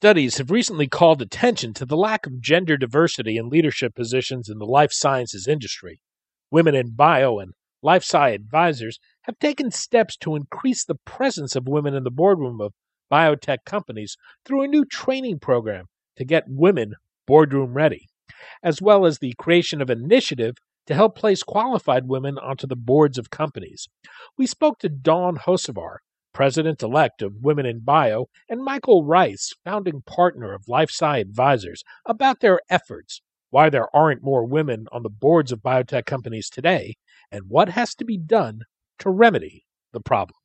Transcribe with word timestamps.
Studies 0.00 0.38
have 0.38 0.50
recently 0.50 0.88
called 0.88 1.20
attention 1.20 1.74
to 1.74 1.84
the 1.84 1.94
lack 1.94 2.24
of 2.24 2.40
gender 2.40 2.78
diversity 2.78 3.36
in 3.36 3.50
leadership 3.50 3.94
positions 3.94 4.48
in 4.48 4.56
the 4.56 4.64
life 4.64 4.88
sciences 4.94 5.46
industry. 5.46 6.00
Women 6.50 6.74
in 6.74 6.94
bio 6.94 7.38
and 7.38 7.52
life 7.82 8.02
sci 8.02 8.30
advisors 8.30 8.98
have 9.24 9.38
taken 9.38 9.70
steps 9.70 10.16
to 10.16 10.36
increase 10.36 10.86
the 10.86 10.94
presence 11.04 11.54
of 11.54 11.68
women 11.68 11.92
in 11.92 12.04
the 12.04 12.10
boardroom 12.10 12.62
of 12.62 12.72
biotech 13.12 13.58
companies 13.66 14.16
through 14.46 14.62
a 14.62 14.68
new 14.68 14.86
training 14.86 15.38
program 15.38 15.84
to 16.16 16.24
get 16.24 16.44
women 16.46 16.94
boardroom 17.26 17.74
ready, 17.74 18.06
as 18.62 18.80
well 18.80 19.04
as 19.04 19.18
the 19.18 19.34
creation 19.36 19.82
of 19.82 19.90
an 19.90 20.02
initiative 20.02 20.54
to 20.86 20.94
help 20.94 21.14
place 21.14 21.42
qualified 21.42 22.08
women 22.08 22.38
onto 22.38 22.66
the 22.66 22.74
boards 22.74 23.18
of 23.18 23.28
companies. 23.28 23.86
We 24.38 24.46
spoke 24.46 24.78
to 24.78 24.88
Dawn 24.88 25.36
Hocevar, 25.36 25.98
president 26.32 26.82
elect 26.82 27.22
of 27.22 27.42
Women 27.42 27.66
in 27.66 27.80
Bio, 27.80 28.26
and 28.48 28.62
Michael 28.62 29.04
Rice, 29.04 29.52
founding 29.64 30.02
partner 30.02 30.52
of 30.52 30.66
LifeSci 30.66 31.20
Advisors, 31.20 31.82
about 32.06 32.40
their 32.40 32.60
efforts, 32.68 33.22
why 33.50 33.70
there 33.70 33.94
aren't 33.94 34.22
more 34.22 34.44
women 34.44 34.86
on 34.92 35.02
the 35.02 35.10
boards 35.10 35.52
of 35.52 35.60
biotech 35.60 36.06
companies 36.06 36.48
today, 36.48 36.96
and 37.30 37.44
what 37.48 37.70
has 37.70 37.94
to 37.96 38.04
be 38.04 38.16
done 38.16 38.62
to 38.98 39.10
remedy 39.10 39.64
the 39.92 40.00
problem. 40.00 40.36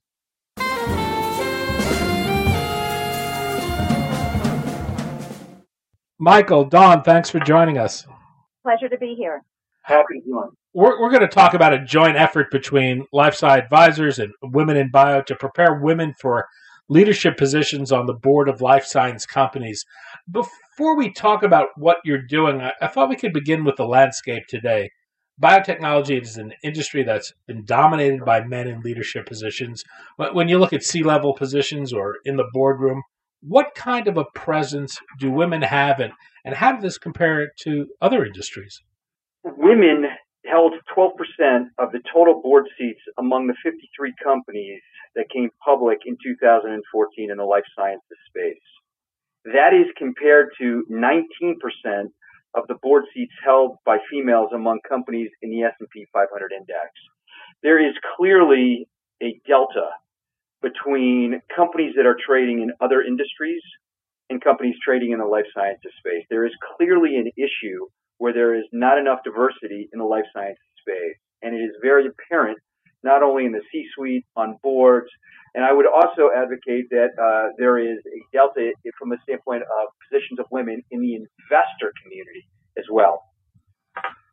Michael, 6.17 6.63
Dawn, 6.66 7.03
thanks 7.03 7.30
for 7.30 7.39
joining 7.39 7.78
us. 7.78 8.08
Pleasure 8.63 8.89
to 8.89 8.97
be 8.97 9.16
here. 9.16 9.44
Happy 9.83 10.22
to 10.22 10.30
join. 10.30 10.50
We're, 10.75 10.99
we're 10.99 11.09
going 11.09 11.21
to 11.21 11.29
talk 11.29 11.53
about 11.53 11.73
a 11.73 11.85
joint 11.85 12.17
effort 12.17 12.51
between 12.51 13.05
LifeSci 13.13 13.63
Advisors 13.63 14.19
and 14.19 14.33
Women 14.43 14.75
in 14.75 14.91
Bio 14.91 15.21
to 15.21 15.33
prepare 15.33 15.79
women 15.81 16.13
for 16.19 16.47
leadership 16.89 17.37
positions 17.37 17.93
on 17.93 18.07
the 18.07 18.13
board 18.13 18.49
of 18.49 18.59
life 18.59 18.83
science 18.83 19.25
companies. 19.25 19.85
Before 20.29 20.97
we 20.97 21.13
talk 21.13 21.44
about 21.44 21.69
what 21.77 22.00
you're 22.03 22.22
doing, 22.22 22.59
I, 22.59 22.73
I 22.81 22.88
thought 22.88 23.07
we 23.07 23.16
could 23.16 23.31
begin 23.31 23.63
with 23.63 23.77
the 23.77 23.85
landscape 23.85 24.44
today. 24.50 24.89
Biotechnology 25.41 26.22
is 26.22 26.35
an 26.35 26.51
industry 26.61 27.03
that's 27.03 27.31
been 27.47 27.63
dominated 27.63 28.25
by 28.25 28.44
men 28.44 28.67
in 28.67 28.81
leadership 28.81 29.25
positions. 29.27 29.81
When 30.33 30.50
you 30.50 30.59
look 30.59 30.73
at 30.73 30.83
C 30.83 31.03
level 31.03 31.33
positions 31.33 31.94
or 31.94 32.16
in 32.25 32.35
the 32.35 32.50
boardroom, 32.51 33.01
what 33.41 33.75
kind 33.75 34.09
of 34.09 34.17
a 34.17 34.25
presence 34.35 34.97
do 35.21 35.31
women 35.31 35.61
have, 35.61 36.01
and, 36.01 36.11
and 36.44 36.53
how 36.53 36.73
does 36.73 36.83
this 36.83 36.97
compare 36.97 37.47
to 37.61 37.88
other 38.01 38.25
industries? 38.25 38.81
Women 39.45 40.07
held 40.47 40.73
12% 40.95 41.11
of 41.78 41.91
the 41.91 42.01
total 42.13 42.41
board 42.41 42.67
seats 42.78 43.01
among 43.17 43.47
the 43.47 43.56
53 43.63 44.13
companies 44.23 44.81
that 45.16 45.29
came 45.29 45.50
public 45.63 46.00
in 46.06 46.17
2014 46.23 47.31
in 47.31 47.38
the 47.38 47.44
life 47.44 47.63
sciences 47.75 48.17
space. 48.28 48.57
That 49.45 49.73
is 49.73 49.88
compared 49.97 50.50
to 50.59 50.85
19% 50.91 51.56
of 52.56 52.67
the 52.67 52.75
board 52.81 53.06
seats 53.13 53.33
held 53.44 53.78
by 53.85 53.97
females 54.09 54.50
among 54.53 54.79
companies 54.88 55.29
in 55.41 55.51
the 55.51 55.63
S&P 55.63 56.07
500 56.11 56.51
index. 56.51 56.89
There 57.62 57.79
is 57.79 57.94
clearly 58.16 58.88
a 59.22 59.39
delta 59.47 59.89
between 60.62 61.41
companies 61.56 61.94
that 61.95 62.06
are 62.06 62.17
trading 62.25 62.62
in 62.62 62.72
other 62.81 63.01
industries 63.01 63.62
and 64.29 64.41
companies 64.44 64.75
trading 64.83 65.12
in 65.12 65.19
the 65.19 65.25
life 65.25 65.45
sciences 65.53 65.91
space. 66.00 66.25
There 66.29 66.45
is 66.45 66.53
clearly 66.75 67.17
an 67.17 67.29
issue 67.38 67.85
where 68.17 68.33
there 68.33 68.55
is 68.55 68.65
not 68.71 68.97
enough 68.97 69.19
diversity 69.23 69.89
in 69.91 69.99
the 69.99 70.05
life 70.05 70.25
sciences 70.33 70.57
space. 70.81 71.17
And 71.41 71.55
it 71.55 71.59
is 71.59 71.71
very 71.81 72.05
apparent 72.07 72.57
not 73.03 73.21
only 73.21 73.45
in 73.45 73.51
the 73.51 73.61
C-suite, 73.71 74.25
on 74.35 74.57
boards, 74.63 75.09
and 75.53 75.63
I 75.63 75.71
would 75.71 75.85
also 75.85 76.31
advocate 76.35 76.89
that 76.89 77.09
uh, 77.21 77.53
there 77.57 77.77
is 77.77 77.99
a 77.99 78.35
delta 78.35 78.73
from 78.99 79.09
the 79.09 79.17
standpoint 79.23 79.61
of 79.61 79.87
positions 80.09 80.39
of 80.39 80.45
women 80.51 80.81
in 80.91 80.99
the 80.99 81.13
investor 81.13 81.93
community 82.03 82.45
as 82.77 82.85
well. 82.91 83.21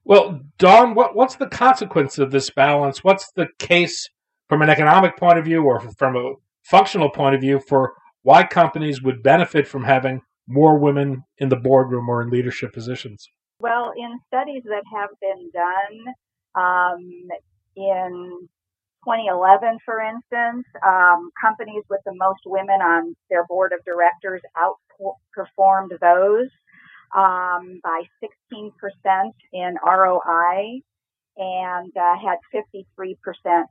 Well, 0.04 0.40
Dawn, 0.58 0.94
what, 0.96 1.14
what's 1.14 1.36
the 1.36 1.46
consequence 1.46 2.18
of 2.18 2.32
this 2.32 2.50
balance? 2.50 3.04
What's 3.04 3.30
the 3.36 3.46
case 3.60 4.08
from 4.48 4.62
an 4.62 4.70
economic 4.70 5.16
point 5.16 5.38
of 5.38 5.44
view 5.44 5.62
or 5.62 5.80
from 5.96 6.16
a 6.16 6.32
functional 6.64 7.10
point 7.10 7.36
of 7.36 7.40
view 7.40 7.60
for 7.68 7.92
why 8.22 8.44
companies 8.44 9.00
would 9.02 9.22
benefit 9.22 9.68
from 9.68 9.84
having 9.84 10.22
more 10.48 10.78
women 10.78 11.22
in 11.38 11.50
the 11.50 11.56
boardroom 11.56 12.08
or 12.08 12.20
in 12.20 12.30
leadership 12.30 12.72
positions? 12.72 13.28
Well, 13.62 13.92
in 13.96 14.18
studies 14.26 14.64
that 14.64 14.82
have 14.92 15.10
been 15.20 15.48
done 15.54 16.14
um, 16.56 17.28
in 17.76 18.48
2011, 19.04 19.78
for 19.84 20.00
instance, 20.00 20.66
um, 20.84 21.30
companies 21.40 21.84
with 21.88 22.00
the 22.04 22.12
most 22.12 22.40
women 22.44 22.82
on 22.82 23.14
their 23.30 23.46
board 23.46 23.72
of 23.72 23.78
directors 23.84 24.42
outperformed 24.58 25.90
those 26.00 26.48
um, 27.16 27.78
by 27.84 28.02
16% 28.50 28.72
in 29.52 29.76
ROI 29.86 30.80
and 31.36 31.92
uh, 31.96 32.14
had 32.18 32.38
53% 32.52 33.14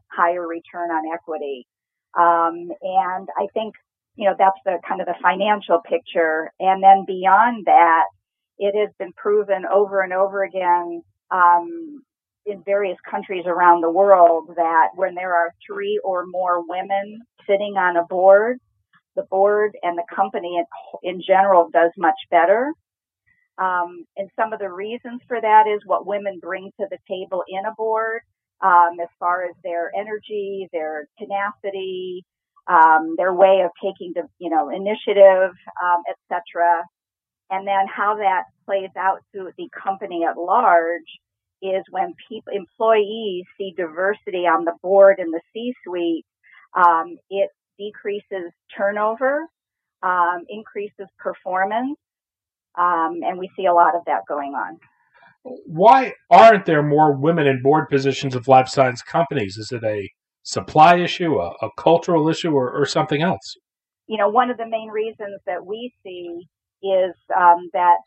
higher 0.07 0.47
return 0.47 0.89
on 0.89 1.03
equity. 1.13 1.67
Um, 2.17 2.71
and 2.81 3.27
I 3.37 3.47
think, 3.53 3.75
you 4.15 4.29
know, 4.29 4.35
that's 4.39 4.59
the 4.63 4.79
kind 4.87 5.01
of 5.01 5.07
the 5.07 5.15
financial 5.21 5.81
picture. 5.81 6.49
And 6.61 6.81
then 6.81 7.03
beyond 7.05 7.65
that, 7.65 8.05
it 8.61 8.79
has 8.79 8.93
been 8.99 9.11
proven 9.13 9.65
over 9.65 10.01
and 10.01 10.13
over 10.13 10.43
again 10.43 11.01
um, 11.31 12.03
in 12.45 12.61
various 12.63 12.97
countries 13.09 13.45
around 13.47 13.81
the 13.81 13.89
world 13.89 14.51
that 14.55 14.89
when 14.93 15.15
there 15.15 15.35
are 15.35 15.49
three 15.65 15.99
or 16.03 16.25
more 16.27 16.63
women 16.67 17.21
sitting 17.49 17.73
on 17.75 17.97
a 17.97 18.05
board, 18.05 18.59
the 19.15 19.23
board 19.31 19.71
and 19.81 19.97
the 19.97 20.03
company 20.15 20.57
in, 20.59 21.11
in 21.11 21.21
general 21.25 21.71
does 21.73 21.89
much 21.97 22.15
better. 22.29 22.71
Um, 23.57 24.05
and 24.15 24.29
some 24.39 24.53
of 24.53 24.59
the 24.59 24.69
reasons 24.69 25.21
for 25.27 25.41
that 25.41 25.65
is 25.67 25.81
what 25.85 26.05
women 26.05 26.37
bring 26.39 26.69
to 26.79 26.85
the 26.91 26.99
table 27.09 27.43
in 27.47 27.65
a 27.65 27.73
board, 27.75 28.21
um, 28.63 28.99
as 29.01 29.09
far 29.19 29.43
as 29.43 29.55
their 29.63 29.91
energy, 29.95 30.69
their 30.71 31.07
tenacity, 31.17 32.23
um, 32.67 33.15
their 33.17 33.33
way 33.33 33.63
of 33.65 33.71
taking 33.83 34.13
the 34.13 34.27
you 34.37 34.51
know 34.51 34.69
initiative, 34.69 35.51
um, 35.83 36.03
etc 36.07 36.83
and 37.51 37.67
then 37.67 37.85
how 37.93 38.15
that 38.15 38.43
plays 38.65 38.89
out 38.97 39.19
to 39.35 39.51
the 39.57 39.67
company 39.83 40.23
at 40.27 40.37
large 40.37 41.01
is 41.61 41.83
when 41.91 42.13
people, 42.27 42.53
employees 42.53 43.43
see 43.57 43.73
diversity 43.77 44.47
on 44.47 44.65
the 44.65 44.73
board 44.81 45.19
and 45.19 45.31
the 45.31 45.41
C-suite, 45.53 46.25
um, 46.75 47.17
it 47.29 47.49
decreases 47.77 48.51
turnover, 48.75 49.45
um, 50.01 50.45
increases 50.49 51.07
performance, 51.19 51.97
um, 52.77 53.19
and 53.23 53.37
we 53.37 53.49
see 53.55 53.65
a 53.65 53.73
lot 53.73 53.95
of 53.95 54.01
that 54.05 54.21
going 54.27 54.53
on. 54.53 54.79
Why 55.43 56.13
aren't 56.29 56.65
there 56.65 56.83
more 56.83 57.13
women 57.13 57.47
in 57.47 57.61
board 57.61 57.89
positions 57.89 58.33
of 58.33 58.47
life 58.47 58.69
science 58.69 59.01
companies? 59.01 59.57
Is 59.57 59.71
it 59.71 59.83
a 59.83 60.09
supply 60.43 60.97
issue, 60.97 61.39
a, 61.39 61.53
a 61.61 61.69
cultural 61.77 62.29
issue, 62.29 62.51
or, 62.51 62.71
or 62.71 62.85
something 62.85 63.21
else? 63.21 63.57
You 64.07 64.17
know, 64.17 64.29
one 64.29 64.49
of 64.49 64.57
the 64.57 64.67
main 64.67 64.89
reasons 64.89 65.41
that 65.45 65.65
we 65.65 65.93
see 66.03 66.47
is 66.83 67.15
um, 67.35 67.69
that 67.73 67.97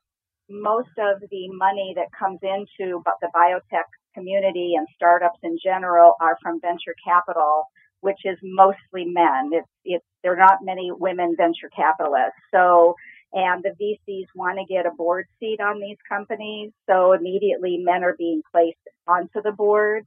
most 0.48 0.92
of 0.98 1.20
the 1.30 1.48
money 1.52 1.94
that 1.96 2.08
comes 2.18 2.38
into 2.42 3.02
the 3.20 3.28
biotech 3.34 3.88
community 4.14 4.74
and 4.76 4.86
startups 4.94 5.38
in 5.42 5.58
general 5.62 6.14
are 6.20 6.36
from 6.42 6.60
venture 6.60 6.94
capital, 7.04 7.64
which 8.00 8.20
is 8.24 8.38
mostly 8.42 9.04
men. 9.04 9.50
It's, 9.52 9.68
it's, 9.84 10.04
there 10.22 10.34
are 10.34 10.36
not 10.36 10.58
many 10.62 10.90
women 10.92 11.34
venture 11.36 11.70
capitalists. 11.74 12.38
So, 12.52 12.94
and 13.32 13.64
the 13.64 13.74
VCs 13.80 14.26
want 14.34 14.58
to 14.58 14.72
get 14.72 14.86
a 14.86 14.94
board 14.94 15.26
seat 15.40 15.58
on 15.60 15.80
these 15.80 15.96
companies. 16.08 16.70
So 16.88 17.12
immediately 17.12 17.78
men 17.78 18.04
are 18.04 18.14
being 18.16 18.42
placed 18.52 18.78
onto 19.08 19.42
the 19.42 19.52
board. 19.52 20.04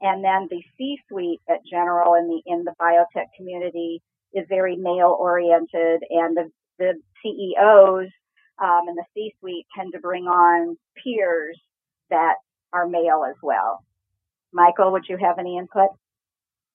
And 0.00 0.24
then 0.24 0.48
the 0.50 0.62
C-suite 0.78 1.40
at 1.48 1.58
General 1.70 2.14
in 2.14 2.26
the, 2.28 2.40
in 2.46 2.64
the 2.64 2.72
biotech 2.80 3.26
community 3.36 4.00
is 4.32 4.46
very 4.48 4.76
male 4.76 5.14
oriented 5.18 6.02
and 6.08 6.36
the, 6.36 6.50
the 6.78 6.94
CEOs 7.22 8.08
um, 8.62 8.88
and 8.88 8.96
the 8.96 9.04
C-suite 9.14 9.66
tend 9.76 9.92
to 9.92 10.00
bring 10.00 10.24
on 10.24 10.76
peers 11.02 11.58
that 12.10 12.34
are 12.72 12.86
male 12.86 13.24
as 13.28 13.36
well. 13.42 13.84
Michael, 14.52 14.92
would 14.92 15.04
you 15.08 15.16
have 15.16 15.38
any 15.38 15.58
input? 15.58 15.90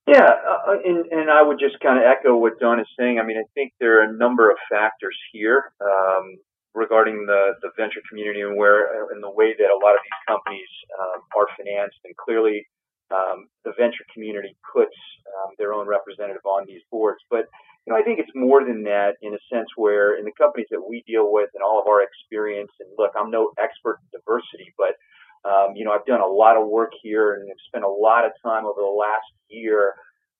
Yeah, 0.07 0.21
uh, 0.21 0.71
uh, 0.71 0.77
and, 0.85 1.05
and 1.11 1.29
I 1.31 1.41
would 1.41 1.59
just 1.59 1.79
kind 1.81 1.97
of 1.97 2.05
echo 2.05 2.37
what 2.37 2.59
Dawn 2.59 2.79
is 2.79 2.87
saying. 2.97 3.19
I 3.19 3.25
mean, 3.25 3.37
I 3.37 3.47
think 3.55 3.73
there 3.79 3.99
are 3.99 4.09
a 4.09 4.17
number 4.17 4.51
of 4.51 4.57
factors 4.69 5.17
here 5.33 5.73
um, 5.81 6.37
regarding 6.75 7.25
the, 7.25 7.57
the 7.61 7.69
venture 7.75 8.01
community 8.07 8.41
and 8.41 8.55
where 8.55 9.09
and 9.11 9.23
the 9.23 9.31
way 9.31 9.55
that 9.57 9.69
a 9.73 9.81
lot 9.81 9.97
of 9.97 10.01
these 10.05 10.21
companies 10.27 10.69
um, 11.01 11.21
are 11.35 11.47
financed. 11.57 11.97
And 12.05 12.15
clearly, 12.17 12.67
um, 13.09 13.47
the 13.63 13.73
venture 13.77 14.05
community 14.13 14.55
puts 14.73 14.95
um, 15.41 15.57
their 15.57 15.73
own 15.73 15.87
representative 15.87 16.45
on 16.45 16.65
these 16.67 16.81
boards. 16.91 17.19
But 17.31 17.45
you 17.85 17.93
know, 17.93 17.99
I 17.99 18.03
think 18.03 18.19
it's 18.19 18.31
more 18.33 18.65
than 18.65 18.83
that 18.83 19.15
in 19.21 19.33
a 19.33 19.41
sense 19.53 19.69
where 19.75 20.17
in 20.17 20.25
the 20.25 20.31
companies 20.37 20.67
that 20.71 20.81
we 20.81 21.03
deal 21.05 21.31
with 21.31 21.49
and 21.53 21.63
all 21.63 21.79
of 21.79 21.87
our 21.87 22.01
experience, 22.01 22.71
and 22.79 22.89
look, 22.97 23.11
I'm 23.17 23.29
no 23.29 23.51
expert 23.61 23.99
in 24.01 24.19
diversity, 24.19 24.73
but 24.77 24.97
um, 25.45 25.75
you 25.75 25.85
know, 25.85 25.91
I've 25.91 26.05
done 26.05 26.21
a 26.21 26.27
lot 26.27 26.57
of 26.57 26.67
work 26.67 26.91
here 27.03 27.35
and 27.35 27.47
have 27.47 27.61
spent 27.67 27.85
a 27.85 27.89
lot 27.89 28.25
of 28.25 28.31
time 28.43 28.65
over 28.65 28.81
the 28.81 28.97
last 28.97 29.29
year, 29.47 29.93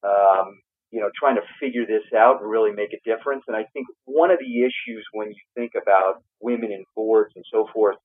um, 0.03 0.57
you 0.89 1.00
know, 1.00 1.09
trying 1.19 1.36
to 1.36 1.45
figure 1.59 1.86
this 1.86 2.01
out 2.18 2.42
and 2.42 2.50
really 2.50 2.71
make 2.71 2.89
a 2.94 3.00
difference. 3.06 3.44
And 3.48 3.56
I 3.56 3.65
think 3.74 3.86
one 4.06 4.31
of 4.31 4.39
the 4.39 4.62
issues 4.62 5.06
when 5.13 5.30
you 5.30 5.41
think 5.53 5.74
about 5.80 6.24
women 6.41 6.71
in 6.71 6.83
boards 6.95 7.33
and 7.36 7.45
so 7.53 7.68
forth 7.71 7.98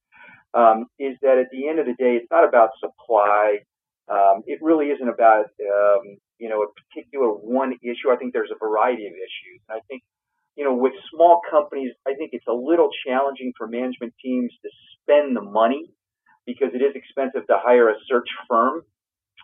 um, 0.52 0.86
is 0.98 1.16
that 1.22 1.38
at 1.38 1.46
the 1.50 1.68
end 1.68 1.78
of 1.78 1.86
the 1.86 1.94
day, 1.94 2.16
it's 2.20 2.30
not 2.30 2.46
about 2.46 2.70
supply. 2.78 3.58
Um, 4.08 4.42
it 4.46 4.58
really 4.60 4.86
isn't 4.86 5.08
about 5.08 5.46
um, 5.46 6.18
you 6.40 6.48
know, 6.48 6.62
a 6.62 6.68
particular 6.72 7.28
one 7.28 7.74
issue. 7.82 8.10
I 8.10 8.16
think 8.16 8.32
there's 8.32 8.50
a 8.50 8.58
variety 8.58 9.06
of 9.06 9.12
issues. 9.12 9.60
And 9.68 9.78
I 9.78 9.80
think, 9.88 10.02
you 10.56 10.64
know, 10.64 10.74
with 10.74 10.94
small 11.12 11.40
companies, 11.48 11.92
I 12.08 12.14
think 12.14 12.30
it's 12.32 12.48
a 12.48 12.52
little 12.52 12.88
challenging 13.06 13.52
for 13.56 13.68
management 13.68 14.14
teams 14.24 14.50
to 14.62 14.70
spend 14.98 15.36
the 15.36 15.42
money 15.42 15.84
because 16.46 16.70
it 16.74 16.82
is 16.82 16.96
expensive 16.96 17.46
to 17.46 17.56
hire 17.60 17.90
a 17.90 17.94
search 18.08 18.28
firm. 18.48 18.82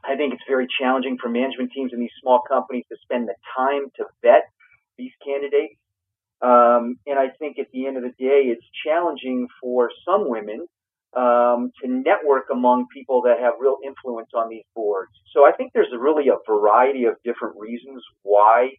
I 0.04 0.16
think 0.16 0.34
it's 0.34 0.42
very 0.48 0.66
challenging 0.80 1.18
for 1.20 1.28
management 1.28 1.72
teams 1.72 1.92
in 1.92 2.00
these 2.00 2.16
small 2.22 2.40
companies 2.48 2.84
to 2.90 2.96
spend 3.02 3.28
the 3.28 3.34
time 3.56 3.90
to 3.96 4.04
vet 4.22 4.48
these 4.98 5.12
candidates. 5.24 5.76
Um, 6.40 6.96
and 7.06 7.18
I 7.18 7.28
think 7.38 7.58
at 7.58 7.66
the 7.72 7.86
end 7.86 7.96
of 7.96 8.02
the 8.02 8.14
day, 8.18 8.48
it's 8.52 8.64
challenging 8.84 9.48
for 9.60 9.90
some 10.04 10.28
women 10.28 10.66
um, 11.16 11.72
to 11.82 11.88
network 11.88 12.44
among 12.52 12.86
people 12.92 13.22
that 13.22 13.38
have 13.40 13.54
real 13.58 13.78
influence 13.84 14.28
on 14.34 14.50
these 14.50 14.64
boards. 14.74 15.12
So 15.32 15.46
I 15.46 15.52
think 15.52 15.72
there's 15.72 15.88
really 15.98 16.28
a 16.28 16.36
variety 16.46 17.04
of 17.04 17.14
different 17.24 17.56
reasons 17.58 18.02
why 18.22 18.70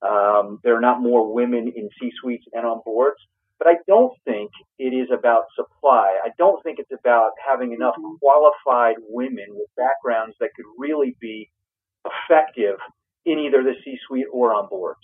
um, 0.00 0.58
there 0.62 0.76
are 0.76 0.80
not 0.80 1.00
more 1.00 1.32
women 1.32 1.72
in 1.74 1.88
C-suites 2.00 2.44
and 2.52 2.64
on 2.64 2.80
boards. 2.84 3.18
But 3.58 3.68
I 3.68 3.74
don't 3.86 4.12
think 4.24 4.50
it 4.78 4.92
is 4.92 5.08
about 5.16 5.44
supply. 5.54 6.18
I 6.24 6.30
don't 6.36 6.60
think 6.64 6.80
it's 6.80 6.90
about 6.90 7.30
having 7.48 7.72
enough 7.72 7.94
mm-hmm. 7.96 8.16
qualified 8.20 8.96
women 9.08 9.46
with 9.50 9.68
backgrounds 9.76 10.34
that 10.40 10.50
could 10.56 10.64
really 10.78 11.16
be 11.20 11.48
effective 12.04 12.76
in 13.24 13.38
either 13.38 13.62
the 13.62 13.74
C-suite 13.84 14.26
or 14.32 14.52
on 14.52 14.68
boards. 14.68 14.98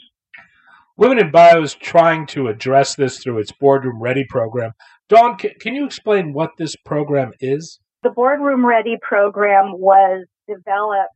Women 0.96 1.20
in 1.20 1.30
Bio 1.30 1.62
is 1.62 1.75
trying 1.75 2.26
to 2.28 2.48
address 2.48 2.96
this 2.96 3.19
through 3.19 3.38
its 3.38 3.52
Boardroom 3.52 4.02
Ready 4.02 4.25
program. 4.28 4.72
Dawn, 5.08 5.37
can 5.38 5.75
you 5.75 5.87
explain 5.87 6.34
what 6.34 6.50
this 6.58 6.76
program 6.84 7.32
is? 7.40 7.81
The 8.02 8.10
Boardroom 8.10 8.64
Ready 8.64 8.99
program 9.00 9.72
was 9.78 10.26
developed 10.46 11.14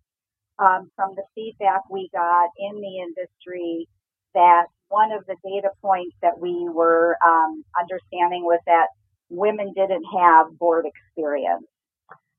um, 0.59 0.91
from 0.97 1.11
the 1.15 1.25
feedback 1.35 1.83
we 1.91 2.09
got 2.13 2.49
in 2.59 2.81
the 2.81 2.99
industry 3.01 3.87
that 4.35 4.65
one 4.89 5.13
of 5.13 5.27
the 5.27 5.37
data 5.45 5.69
points 5.83 6.17
that 6.23 6.39
we 6.39 6.69
were 6.71 7.17
um, 7.27 7.65
understanding 7.79 8.45
was 8.45 8.61
that 8.67 8.87
women 9.29 9.73
didn't 9.75 10.05
have 10.19 10.59
board 10.59 10.87
experience. 10.87 11.67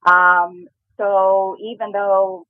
Um, 0.07 0.65
so 0.97 1.55
even 1.63 1.91
though 1.91 2.45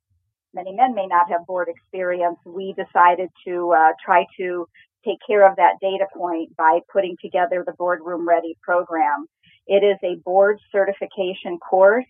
many 0.54 0.72
men 0.72 0.94
may 0.94 1.06
not 1.06 1.30
have 1.30 1.46
board 1.46 1.68
experience, 1.68 2.38
we 2.46 2.74
decided 2.74 3.28
to 3.46 3.74
uh, 3.76 3.92
try 4.02 4.24
to 4.38 4.66
take 5.04 5.18
care 5.26 5.48
of 5.48 5.56
that 5.56 5.74
data 5.80 6.06
point 6.16 6.56
by 6.56 6.80
putting 6.92 7.16
together 7.20 7.62
the 7.66 7.72
Boardroom 7.72 8.26
Ready 8.26 8.56
program. 8.62 9.26
It 9.66 9.82
is 9.84 9.98
a 10.02 10.16
board 10.24 10.58
certification 10.70 11.58
course 11.58 12.04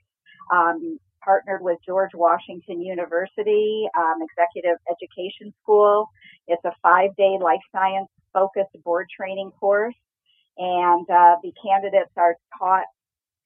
um, 0.52 0.99
partnered 1.25 1.62
with 1.62 1.79
George 1.87 2.11
Washington 2.14 2.82
University 2.82 3.88
um, 3.96 4.19
Executive 4.20 4.79
Education 4.91 5.55
School. 5.62 6.08
It's 6.46 6.64
a 6.64 6.73
five-day 6.82 7.38
life 7.41 7.61
science 7.73 8.08
focused 8.32 8.76
board 8.85 9.06
training 9.17 9.52
course, 9.58 9.94
and 10.58 11.08
uh, 11.08 11.37
the 11.43 11.52
candidates 11.64 12.11
are 12.17 12.37
taught 12.58 12.85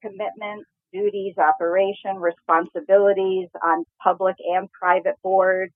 commitment, 0.02 0.66
duties, 0.92 1.34
operation, 1.38 2.16
responsibilities 2.16 3.48
on 3.62 3.84
public 4.02 4.36
and 4.40 4.70
private 4.72 5.16
boards, 5.22 5.72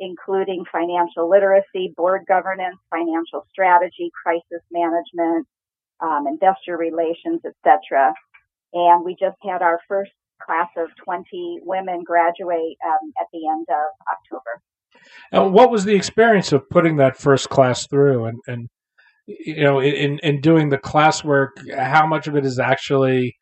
including 0.00 0.64
financial 0.70 1.28
literacy, 1.28 1.92
board 1.96 2.22
governance, 2.28 2.76
financial 2.90 3.46
strategy, 3.50 4.10
crisis 4.22 4.62
management, 4.70 5.46
um, 6.00 6.26
investor 6.26 6.76
relations, 6.76 7.40
etc. 7.44 8.12
And 8.72 9.04
we 9.04 9.16
just 9.18 9.36
had 9.42 9.62
our 9.62 9.80
first 9.88 10.12
class 10.42 10.68
of 10.76 10.88
20 11.02 11.60
women 11.62 12.02
graduate 12.04 12.76
um, 12.86 13.12
at 13.20 13.26
the 13.32 13.48
end 13.48 13.66
of 13.70 13.86
October. 14.12 14.60
And 15.32 15.52
what 15.52 15.70
was 15.70 15.84
the 15.84 15.94
experience 15.94 16.52
of 16.52 16.68
putting 16.70 16.96
that 16.96 17.16
first 17.16 17.48
class 17.48 17.86
through 17.86 18.26
and, 18.26 18.38
and 18.46 18.68
you 19.26 19.62
know, 19.62 19.80
in, 19.80 20.18
in 20.20 20.40
doing 20.40 20.68
the 20.68 20.78
classwork, 20.78 21.48
how 21.76 22.06
much 22.06 22.28
of 22.28 22.36
it 22.36 22.44
is 22.46 22.58
actually 22.58 23.34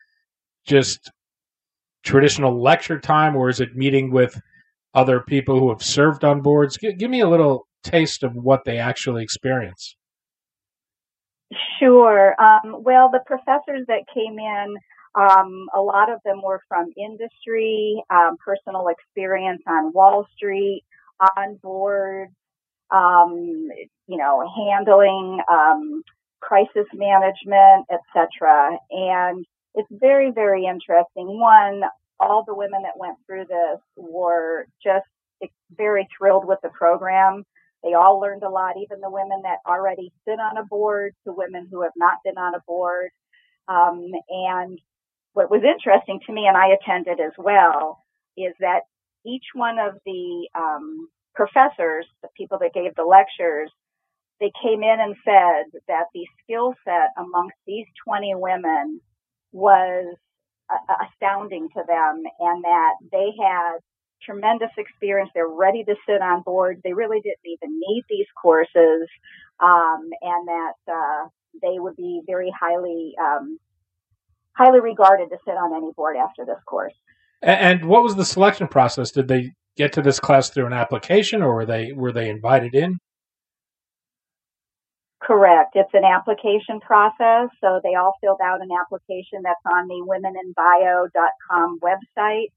just 0.65 1.11
traditional 2.03 2.61
lecture 2.61 2.99
time 2.99 3.35
or 3.35 3.49
is 3.49 3.59
it 3.59 3.75
meeting 3.75 4.11
with 4.11 4.39
other 4.95 5.19
people 5.19 5.59
who 5.59 5.69
have 5.69 5.83
served 5.83 6.23
on 6.23 6.41
boards? 6.41 6.77
G- 6.77 6.93
give 6.93 7.11
me 7.11 7.21
a 7.21 7.29
little 7.29 7.67
taste 7.83 8.23
of 8.23 8.33
what 8.35 8.65
they 8.65 8.77
actually 8.77 9.23
experience. 9.23 9.95
Sure. 11.79 12.35
Um, 12.41 12.83
well, 12.83 13.09
the 13.11 13.21
professors 13.25 13.85
that 13.87 14.03
came 14.13 14.39
in, 14.39 14.75
um, 15.15 15.67
a 15.75 15.81
lot 15.81 16.11
of 16.11 16.19
them 16.25 16.41
were 16.41 16.61
from 16.67 16.87
industry, 16.97 18.03
um, 18.09 18.37
personal 18.43 18.87
experience 18.87 19.61
on 19.67 19.93
Wall 19.93 20.25
Street, 20.35 20.83
on 21.37 21.55
board, 21.61 22.29
um, 22.91 23.69
you 24.07 24.17
know, 24.17 24.43
handling 24.55 25.39
um, 25.51 26.03
crisis 26.41 26.87
management, 26.93 27.87
etc. 27.91 28.77
And 28.91 29.45
it's 29.75 29.87
very, 29.91 30.31
very 30.31 30.65
interesting. 30.65 31.39
One, 31.39 31.81
all 32.19 32.43
the 32.45 32.55
women 32.55 32.83
that 32.83 32.97
went 32.97 33.17
through 33.25 33.45
this 33.45 33.79
were 33.97 34.67
just 34.83 35.05
very 35.75 36.07
thrilled 36.17 36.47
with 36.47 36.59
the 36.63 36.69
program. 36.69 37.43
They 37.83 37.93
all 37.93 38.19
learned 38.19 38.43
a 38.43 38.49
lot, 38.49 38.75
even 38.81 39.01
the 39.01 39.09
women 39.11 39.41
that 39.43 39.59
already 39.67 40.11
sit 40.27 40.39
on 40.39 40.57
a 40.57 40.65
board 40.65 41.13
to 41.25 41.33
women 41.33 41.67
who 41.69 41.81
have 41.83 41.93
not 41.95 42.17
been 42.23 42.37
on 42.37 42.55
a 42.55 42.61
board. 42.67 43.09
Um, 43.67 44.11
and 44.29 44.79
what 45.33 45.51
was 45.51 45.61
interesting 45.63 46.19
to 46.25 46.33
me, 46.33 46.47
and 46.47 46.57
I 46.57 46.69
attended 46.69 47.19
as 47.19 47.33
well, 47.37 48.03
is 48.37 48.53
that 48.59 48.81
each 49.25 49.45
one 49.53 49.77
of 49.79 49.95
the 50.05 50.49
um, 50.55 51.09
professors, 51.35 52.05
the 52.23 52.29
people 52.37 52.57
that 52.61 52.73
gave 52.73 52.95
the 52.95 53.03
lectures, 53.03 53.71
they 54.39 54.51
came 54.61 54.83
in 54.83 54.99
and 54.99 55.15
said 55.23 55.79
that 55.87 56.05
the 56.13 56.25
skill 56.43 56.73
set 56.83 57.09
amongst 57.17 57.55
these 57.67 57.85
20 58.07 58.35
women 58.35 58.99
was 59.51 60.15
astounding 61.01 61.69
to 61.69 61.83
them 61.87 62.23
and 62.39 62.63
that 62.63 62.93
they 63.11 63.31
had 63.39 63.77
tremendous 64.23 64.71
experience. 64.77 65.29
They're 65.33 65.47
ready 65.47 65.83
to 65.83 65.95
sit 66.07 66.21
on 66.21 66.41
board. 66.41 66.81
They 66.83 66.93
really 66.93 67.21
didn't 67.21 67.45
even 67.45 67.79
need 67.79 68.03
these 68.09 68.27
courses, 68.41 69.07
um, 69.59 70.09
and 70.21 70.47
that 70.47 70.73
uh, 70.91 71.27
they 71.61 71.79
would 71.79 71.95
be 71.95 72.21
very 72.25 72.51
highly 72.57 73.13
um, 73.21 73.59
highly 74.53 74.79
regarded 74.79 75.29
to 75.29 75.37
sit 75.45 75.55
on 75.55 75.75
any 75.75 75.91
board 75.95 76.17
after 76.17 76.45
this 76.45 76.59
course. 76.65 76.93
And, 77.41 77.81
and 77.81 77.89
what 77.89 78.03
was 78.03 78.15
the 78.15 78.25
selection 78.25 78.67
process? 78.67 79.11
Did 79.11 79.27
they 79.27 79.51
get 79.77 79.93
to 79.93 80.01
this 80.01 80.19
class 80.19 80.49
through 80.49 80.65
an 80.65 80.73
application, 80.73 81.41
or 81.41 81.53
were 81.53 81.65
they 81.65 81.91
were 81.91 82.11
they 82.11 82.29
invited 82.29 82.75
in? 82.75 82.97
Correct. 85.25 85.71
It's 85.75 85.93
an 85.93 86.05
application 86.05 86.79
process. 86.81 87.49
So 87.59 87.81
they 87.83 87.95
all 87.95 88.13
filled 88.21 88.41
out 88.43 88.61
an 88.61 88.69
application 88.71 89.41
that's 89.43 89.65
on 89.65 89.87
the 89.87 90.05
womeninbio.com 90.05 91.79
website. 91.81 92.51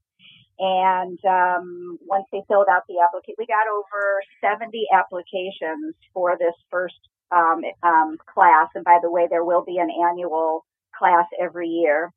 And 0.59 1.17
um, 1.25 1.97
once 2.05 2.25
they 2.31 2.41
filled 2.47 2.67
out 2.69 2.83
the 2.87 2.99
application, 3.03 3.35
we 3.39 3.47
got 3.47 3.65
over 3.71 4.21
70 4.41 4.85
applications 4.93 5.95
for 6.13 6.37
this 6.37 6.53
first 6.69 6.99
um, 7.31 7.61
um, 7.81 8.17
class. 8.31 8.67
And 8.75 8.83
by 8.85 8.99
the 9.01 9.09
way, 9.09 9.27
there 9.29 9.45
will 9.45 9.63
be 9.65 9.77
an 9.77 9.89
annual 9.89 10.65
class 10.95 11.25
every 11.41 11.69
year. 11.69 12.11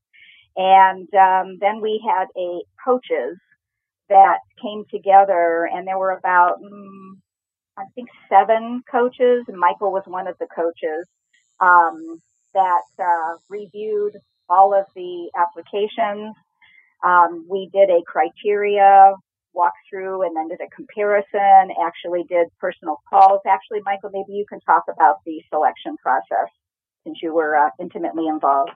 And 0.57 1.09
um, 1.15 1.59
then 1.61 1.81
we 1.81 2.03
had 2.07 2.27
a 2.37 2.61
coaches 2.85 3.39
that 4.11 4.39
came 4.61 4.85
together, 4.91 5.69
and 5.73 5.87
there 5.87 5.99
were 5.99 6.11
about 6.11 6.61
mm, 6.61 6.92
I 7.77 7.85
think 7.95 8.09
seven 8.29 8.83
coaches. 8.91 9.45
Michael 9.49 9.93
was 9.93 10.05
one 10.07 10.27
of 10.27 10.37
the 10.39 10.47
coaches 10.55 11.07
um, 11.61 12.21
that 12.55 12.83
uh, 12.99 13.37
reviewed 13.49 14.17
all 14.49 14.75
of 14.75 14.87
the 14.95 15.31
applications. 15.39 16.35
Um, 17.05 17.47
we 17.49 17.71
did 17.73 17.91
a 17.91 18.03
criteria 18.07 19.15
walkthrough 19.57 20.27
and 20.27 20.37
then 20.37 20.49
did 20.49 20.61
a 20.61 20.71
comparison. 20.75 21.75
Actually, 21.83 22.25
did 22.29 22.49
personal 22.61 22.97
calls. 23.09 23.41
Actually, 23.47 23.81
Michael, 23.85 24.11
maybe 24.13 24.37
you 24.37 24.45
can 24.49 24.61
talk 24.61 24.85
about 24.93 25.17
the 25.25 25.43
selection 25.53 25.97
process 26.03 26.49
since 27.05 27.19
you 27.23 27.35
were 27.35 27.57
uh, 27.57 27.71
intimately 27.81 28.27
involved. 28.27 28.73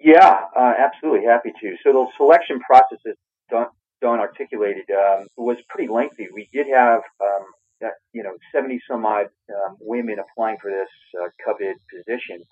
Yeah, 0.00 0.44
uh, 0.56 0.74
absolutely 0.78 1.26
happy 1.26 1.52
to. 1.60 1.76
So 1.82 1.92
the 1.92 2.06
selection 2.16 2.60
process, 2.60 2.98
as 3.06 3.14
Dawn, 3.50 3.66
Dawn 4.02 4.20
articulated, 4.20 4.84
um, 4.90 5.26
was 5.36 5.58
pretty 5.68 5.90
lengthy. 5.90 6.28
We 6.32 6.48
did 6.52 6.66
have 6.68 7.00
um, 7.20 7.46
that, 7.80 7.92
you 8.12 8.22
know, 8.22 8.32
70 8.54 8.80
some 8.88 9.04
odd 9.04 9.26
um, 9.50 9.76
women 9.80 10.16
applying 10.18 10.56
for 10.60 10.70
this 10.70 10.90
uh, 11.20 11.28
coveted 11.44 11.76
position. 11.92 12.42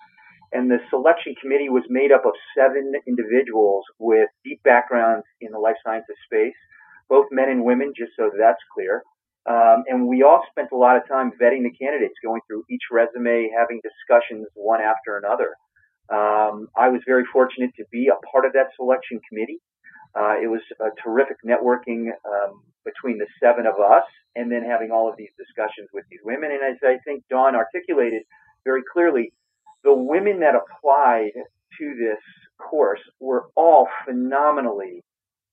And 0.53 0.69
the 0.69 0.77
selection 0.89 1.35
committee 1.41 1.69
was 1.69 1.83
made 1.89 2.11
up 2.11 2.25
of 2.25 2.33
seven 2.57 2.93
individuals 3.07 3.83
with 3.99 4.29
deep 4.43 4.61
backgrounds 4.63 5.25
in 5.41 5.51
the 5.51 5.59
life 5.59 5.75
sciences 5.83 6.15
space, 6.25 6.55
both 7.09 7.25
men 7.31 7.49
and 7.49 7.65
women, 7.65 7.93
just 7.97 8.11
so 8.15 8.31
that's 8.37 8.61
clear. 8.73 9.03
Um, 9.47 9.83
and 9.87 10.07
we 10.07 10.23
all 10.23 10.41
spent 10.49 10.69
a 10.73 10.77
lot 10.77 10.97
of 10.97 11.07
time 11.07 11.31
vetting 11.41 11.63
the 11.63 11.73
candidates, 11.77 12.15
going 12.23 12.41
through 12.47 12.63
each 12.69 12.81
resume, 12.91 13.51
having 13.55 13.81
discussions 13.83 14.47
one 14.55 14.81
after 14.81 15.17
another. 15.17 15.53
Um, 16.09 16.67
I 16.77 16.89
was 16.89 17.01
very 17.05 17.25
fortunate 17.31 17.71
to 17.77 17.85
be 17.91 18.07
a 18.07 18.17
part 18.31 18.45
of 18.45 18.53
that 18.53 18.69
selection 18.75 19.19
committee. 19.29 19.59
Uh, 20.17 20.35
it 20.41 20.47
was 20.47 20.61
a 20.79 20.89
terrific 21.03 21.37
networking 21.45 22.07
um, 22.25 22.61
between 22.85 23.17
the 23.17 23.27
seven 23.41 23.65
of 23.65 23.75
us 23.79 24.03
and 24.35 24.51
then 24.51 24.63
having 24.63 24.91
all 24.91 25.09
of 25.09 25.15
these 25.17 25.31
discussions 25.37 25.89
with 25.93 26.05
these 26.09 26.19
women. 26.23 26.51
And 26.51 26.61
as 26.63 26.77
I 26.83 26.97
think 27.05 27.23
Dawn 27.29 27.55
articulated 27.55 28.23
very 28.63 28.81
clearly, 28.91 29.33
the 29.83 29.93
women 29.93 30.39
that 30.39 30.55
applied 30.55 31.31
to 31.79 31.95
this 31.99 32.21
course 32.57 33.01
were 33.19 33.45
all 33.55 33.87
phenomenally 34.05 35.03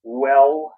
well 0.04 0.74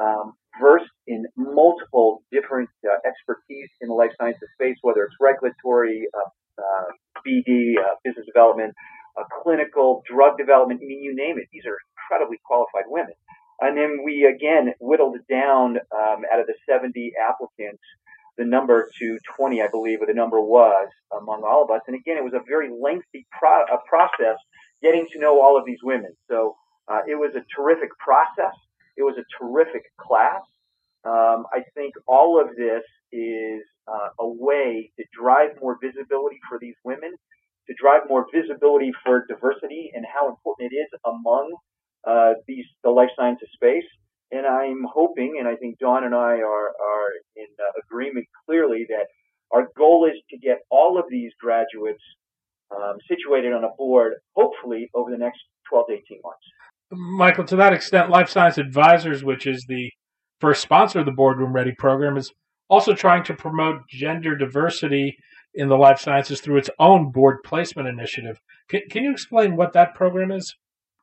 um, 0.00 0.34
versed 0.60 0.90
in 1.06 1.24
multiple 1.36 2.22
different 2.32 2.68
uh, 2.84 2.96
expertise 3.06 3.68
in 3.80 3.88
the 3.88 3.94
life 3.94 4.10
sciences 4.20 4.48
space, 4.54 4.76
whether 4.82 5.02
it's 5.04 5.14
regulatory, 5.20 6.06
uh, 6.14 6.62
uh, 6.62 6.90
BD, 7.26 7.74
uh, 7.78 7.94
business 8.04 8.26
development, 8.26 8.74
uh, 9.18 9.24
clinical, 9.42 10.02
drug 10.06 10.38
development. 10.38 10.80
I 10.82 10.86
mean, 10.86 11.02
you 11.02 11.14
name 11.14 11.38
it. 11.38 11.48
These 11.52 11.66
are 11.66 11.78
incredibly 11.96 12.38
qualified 12.44 12.84
women. 12.86 13.14
And 13.60 13.76
then 13.76 14.00
we 14.04 14.24
again 14.24 14.74
whittled 14.80 15.16
down 15.30 15.78
um, 15.94 16.22
out 16.32 16.40
of 16.40 16.46
the 16.46 16.54
70 16.68 17.12
applicants 17.22 17.82
the 18.36 18.44
number 18.44 18.88
to 18.98 19.18
20, 19.36 19.62
I 19.62 19.68
believe, 19.68 20.02
or 20.02 20.06
the 20.06 20.14
number 20.14 20.40
was 20.40 20.88
among 21.16 21.44
all 21.44 21.62
of 21.62 21.70
us. 21.70 21.82
And 21.86 21.96
again, 21.96 22.16
it 22.16 22.24
was 22.24 22.34
a 22.34 22.42
very 22.48 22.68
lengthy 22.68 23.26
pro- 23.30 23.64
a 23.64 23.78
process 23.88 24.36
getting 24.82 25.06
to 25.12 25.20
know 25.20 25.40
all 25.40 25.56
of 25.56 25.64
these 25.64 25.78
women. 25.82 26.12
So 26.28 26.56
uh, 26.88 27.00
it 27.08 27.14
was 27.14 27.32
a 27.36 27.44
terrific 27.54 27.90
process. 27.98 28.54
It 28.96 29.02
was 29.02 29.16
a 29.18 29.24
terrific 29.38 29.84
class. 30.00 30.42
Um, 31.04 31.46
I 31.52 31.62
think 31.74 31.94
all 32.06 32.40
of 32.40 32.56
this 32.56 32.82
is 33.12 33.62
uh, 33.86 34.08
a 34.18 34.26
way 34.26 34.90
to 34.98 35.04
drive 35.18 35.50
more 35.60 35.78
visibility 35.80 36.40
for 36.48 36.58
these 36.58 36.74
women, 36.84 37.14
to 37.66 37.74
drive 37.80 38.02
more 38.08 38.26
visibility 38.32 38.92
for 39.04 39.24
diversity 39.28 39.90
and 39.94 40.04
how 40.04 40.28
important 40.28 40.72
it 40.72 40.76
is 40.76 40.88
among 41.04 41.54
uh, 42.06 42.34
these 42.46 42.66
the 42.82 42.90
life 42.90 43.10
sciences 43.16 43.48
space. 43.54 43.88
And 44.30 44.46
I'm 44.46 44.84
hoping, 44.92 45.36
and 45.38 45.46
I 45.46 45.56
think 45.56 45.78
Dawn 45.78 46.04
and 46.04 46.14
I 46.14 46.40
are 46.42 46.68
are 46.68 47.08
in 47.36 47.46
uh, 47.58 47.80
agreement 47.86 48.26
clearly 48.46 48.86
that 48.88 49.06
our 49.52 49.68
goal 49.76 50.08
is 50.10 50.20
to 50.30 50.38
get 50.38 50.58
all 50.70 50.98
of 50.98 51.04
these 51.08 51.32
graduates 51.40 52.02
um, 52.74 52.96
situated 53.08 53.52
on 53.52 53.64
a 53.64 53.70
board, 53.76 54.14
hopefully 54.34 54.90
over 54.94 55.10
the 55.10 55.18
next 55.18 55.40
12 55.70 55.86
to 55.88 55.92
18 55.94 56.20
months. 56.24 56.44
Michael, 56.90 57.44
to 57.44 57.56
that 57.56 57.72
extent, 57.72 58.10
Life 58.10 58.28
Science 58.28 58.58
Advisors, 58.58 59.24
which 59.24 59.46
is 59.46 59.64
the 59.68 59.90
first 60.40 60.62
sponsor 60.62 61.00
of 61.00 61.06
the 61.06 61.12
Boardroom 61.12 61.52
Ready 61.52 61.72
program, 61.78 62.16
is 62.16 62.32
also 62.68 62.94
trying 62.94 63.24
to 63.24 63.34
promote 63.34 63.86
gender 63.88 64.36
diversity 64.36 65.16
in 65.54 65.68
the 65.68 65.76
life 65.76 65.98
sciences 65.98 66.40
through 66.40 66.58
its 66.58 66.70
own 66.78 67.10
board 67.10 67.38
placement 67.44 67.88
initiative. 67.88 68.40
Can, 68.68 68.82
can 68.90 69.04
you 69.04 69.12
explain 69.12 69.56
what 69.56 69.72
that 69.72 69.94
program 69.94 70.30
is? 70.30 70.54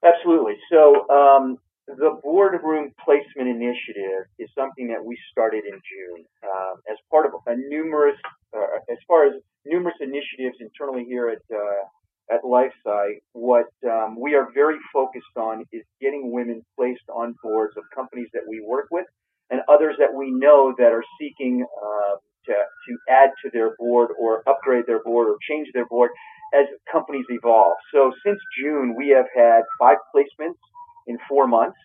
Absolutely. 0.03 0.55
So 0.71 1.07
um, 1.09 1.57
the 1.87 2.19
boardroom 2.23 2.91
placement 3.03 3.49
initiative 3.49 4.25
is 4.39 4.49
something 4.57 4.87
that 4.87 5.03
we 5.03 5.17
started 5.31 5.63
in 5.65 5.73
June 5.73 6.25
um, 6.43 6.81
as 6.89 6.97
part 7.09 7.25
of 7.25 7.33
a 7.47 7.55
numerous, 7.55 8.17
uh, 8.55 8.79
as 8.91 8.97
far 9.07 9.25
as 9.27 9.33
numerous 9.65 9.95
initiatives 10.01 10.57
internally 10.59 11.05
here 11.05 11.29
at 11.29 11.41
uh, 11.53 12.33
at 12.33 12.43
LifeSci. 12.43 13.19
What 13.33 13.67
um, 13.85 14.17
we 14.19 14.35
are 14.35 14.47
very 14.53 14.77
focused 14.93 15.35
on 15.35 15.65
is 15.71 15.83
getting 15.99 16.31
women 16.31 16.63
placed 16.77 17.07
on 17.13 17.35
boards 17.43 17.73
of 17.77 17.83
companies 17.93 18.29
that 18.33 18.43
we 18.47 18.63
work 18.65 18.87
with 18.89 19.05
and 19.49 19.61
others 19.67 19.95
that 19.99 20.13
we 20.15 20.31
know 20.31 20.73
that 20.77 20.91
are 20.93 21.03
seeking 21.19 21.65
uh, 21.83 22.15
to 22.45 22.53
to 22.53 22.97
add 23.09 23.29
to 23.43 23.49
their 23.51 23.75
board 23.77 24.09
or 24.19 24.43
upgrade 24.47 24.85
their 24.87 25.03
board 25.03 25.27
or 25.27 25.37
change 25.47 25.67
their 25.73 25.85
board 25.85 26.11
as 26.53 26.65
companies 26.91 27.25
evolve. 27.29 27.77
So 27.93 28.11
since 28.25 28.39
June, 28.59 28.95
we 28.97 29.09
have 29.09 29.27
had 29.35 29.61
five 29.79 29.97
placements 30.13 30.59
in 31.07 31.17
four 31.29 31.47
months. 31.47 31.77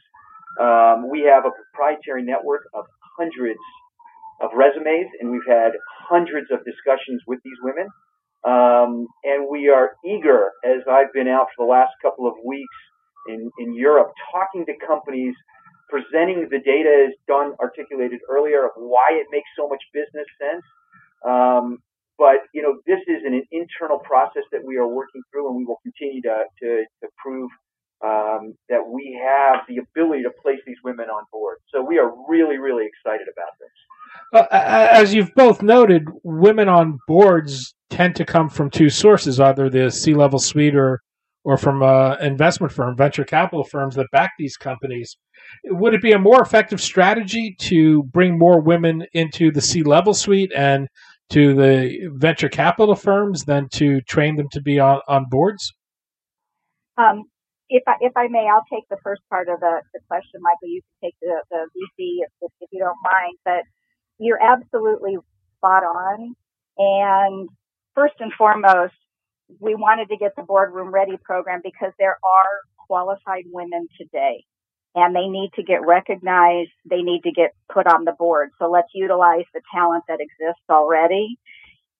Um, 0.61 1.09
we 1.11 1.23
have 1.23 1.45
a 1.45 1.51
proprietary 1.51 2.23
network 2.23 2.69
of 2.75 2.85
hundreds 3.19 3.61
of 4.41 4.51
resumes, 4.55 5.09
and 5.21 5.31
we've 5.31 5.47
had 5.49 5.73
hundreds 6.09 6.51
of 6.51 6.65
discussions 6.65 7.23
with 7.27 7.41
these 7.45 7.57
women. 7.63 7.89
Um, 8.45 9.09
and 9.25 9.49
we 9.51 9.69
are 9.69 9.97
eager, 10.05 10.53
as 10.65 10.83
I've 10.91 11.13
been 11.13 11.29
out 11.29 11.49
for 11.57 11.67
the 11.67 11.71
last 11.71 11.93
couple 12.03 12.27
of 12.27 12.35
weeks 12.45 12.77
in, 13.29 13.51
in 13.59 13.75
Europe, 13.75 14.13
talking 14.33 14.65
to 14.67 14.73
companies, 14.87 15.35
presenting 15.89 16.49
the 16.51 16.59
data 16.59 17.09
as 17.09 17.15
Dawn 17.27 17.55
articulated 17.61 18.21
earlier 18.31 18.65
of 18.65 18.73
why 18.77 19.09
it 19.13 19.27
makes 19.31 19.49
so 19.59 19.69
much 19.69 19.83
business 19.93 20.27
sense. 20.41 20.65
Um, 21.25 21.79
but 22.19 22.49
you 22.53 22.63
know, 22.63 22.79
this 22.87 23.01
is 23.07 23.23
an 23.25 23.43
internal 23.53 23.99
process 23.99 24.43
that 24.53 24.65
we 24.65 24.77
are 24.77 24.89
working 24.89 25.23
through, 25.31 25.49
and 25.49 25.57
we 25.57 25.65
will 25.65 25.81
continue 25.83 26.23
to 26.23 26.45
to, 26.63 26.85
to 27.03 27.09
prove 27.23 27.51
um, 28.05 28.55
that 28.69 28.87
we 28.87 29.19
have 29.23 29.61
the 29.69 29.79
ability 29.79 30.23
to 30.23 30.31
place 30.43 30.61
these 30.67 30.77
women 30.85 31.07
on 31.07 31.25
board. 31.33 31.59
So 31.73 31.83
we 31.83 31.99
are 31.99 32.13
really, 32.29 32.59
really 32.59 32.85
excited 32.87 33.27
about 33.33 33.53
this. 33.59 34.49
Uh, 34.53 34.89
as 34.93 35.15
you've 35.15 35.35
both 35.35 35.63
noted, 35.63 36.05
women 36.23 36.69
on 36.69 36.99
boards 37.07 37.75
tend 37.91 38.17
to 38.17 38.25
come 38.25 38.49
from 38.49 38.71
two 38.71 38.91
sources: 38.91 39.41
either 39.41 39.69
the 39.69 39.91
C-level 39.91 40.39
suite 40.39 40.75
or 40.75 41.03
or 41.45 41.57
from 41.57 41.83
uh, 41.83 42.17
investment 42.17 42.73
firm, 42.73 42.97
venture 42.97 43.25
capital 43.25 43.63
firms 43.63 43.95
that 43.95 44.07
back 44.11 44.33
these 44.39 44.57
companies. 44.57 45.17
Would 45.65 45.95
it 45.95 46.03
be 46.03 46.13
a 46.13 46.19
more 46.19 46.43
effective 46.43 46.81
strategy 46.81 47.57
to 47.61 48.05
bring 48.05 48.39
more 48.39 48.61
women 48.61 49.07
into 49.13 49.51
the 49.51 49.61
C-level 49.61 50.15
suite 50.15 50.53
and 50.55 50.89
to 51.31 51.55
the 51.55 52.11
venture 52.15 52.49
capital 52.49 52.95
firms 52.95 53.45
than 53.45 53.69
to 53.71 54.01
train 54.03 54.37
them 54.37 54.49
to 54.53 54.61
be 54.61 54.79
on, 54.79 55.01
on 55.09 55.27
boards? 55.29 55.73
Um, 56.99 57.25
if 57.69 57.83
I, 57.87 57.95
if 58.01 58.13
I 58.17 58.29
may, 58.29 58.49
I'll 58.51 58.65
take 58.73 58.89
the 58.89 58.97
first 59.03 59.23
part 59.29 59.49
of 59.49 59.59
the, 59.61 59.83
the 59.93 60.01
question, 60.09 60.41
Michael. 60.41 60.69
You 60.69 60.83
can 60.83 61.09
take 61.09 61.17
the, 61.21 61.43
the 61.51 61.67
VC 61.77 62.23
if, 62.23 62.53
if 62.61 62.69
you 62.71 62.79
don't 62.79 62.97
mind. 63.03 63.37
But 63.45 63.65
you're 64.19 64.41
absolutely 64.43 65.17
spot 65.59 65.83
on. 65.83 66.35
And 66.79 67.49
first 67.95 68.15
and 68.21 68.33
foremost, 68.33 68.95
we 69.61 69.75
wanted 69.75 70.09
to 70.09 70.17
get 70.17 70.33
the 70.37 70.43
boardroom 70.43 70.89
ready 70.89 71.17
program 71.25 71.61
because 71.63 71.93
there 71.99 72.19
are 72.25 72.87
qualified 72.87 73.45
women 73.53 73.89
today 73.99 74.45
and 74.97 75.15
they 75.15 75.29
need 75.29 75.51
to 75.57 75.63
get 75.63 75.87
recognized. 75.87 76.71
They 76.89 77.03
need 77.03 77.23
to 77.25 77.31
get 77.31 77.55
put 77.73 77.87
on 77.87 78.05
the 78.05 78.15
board. 78.19 78.51
So 78.59 78.71
let's 78.71 78.89
utilize 78.95 79.45
the 79.55 79.61
talent 79.73 80.05
that 80.09 80.21
exists 80.21 80.65
already. 80.71 81.37